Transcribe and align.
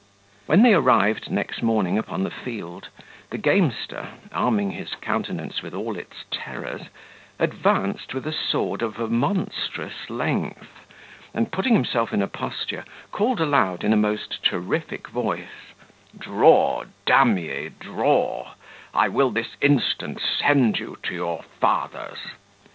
When 0.47 0.63
they 0.63 0.73
arrived 0.73 1.29
next 1.29 1.61
morning 1.61 1.99
upon 1.99 2.23
the 2.23 2.31
field, 2.31 2.89
the 3.29 3.37
gamester, 3.37 4.07
arming 4.31 4.71
his 4.71 4.95
countenance 4.95 5.61
with 5.61 5.75
all 5.75 5.95
its 5.95 6.25
terrors, 6.31 6.81
advanced 7.37 8.11
with 8.15 8.25
a 8.25 8.33
sword 8.33 8.81
of 8.81 8.99
a 8.99 9.07
monstrous 9.07 10.09
length, 10.09 10.69
and, 11.35 11.51
putting 11.51 11.73
himself 11.75 12.13
in 12.13 12.23
a 12.23 12.27
posture, 12.27 12.83
called 13.11 13.39
out 13.41 13.45
aloud 13.47 13.83
in 13.83 13.93
a 13.93 13.95
most 13.95 14.41
terrific 14.43 15.07
voice, 15.09 15.69
"Draw, 16.17 16.85
d 17.05 17.13
n 17.13 17.37
ye, 17.37 17.69
draw; 17.69 18.53
I 18.95 19.07
will 19.07 19.29
this 19.29 19.55
instant 19.61 20.19
send 20.19 20.79
you 20.79 20.97
to 21.03 21.13
your 21.13 21.43
fathers." 21.59 22.17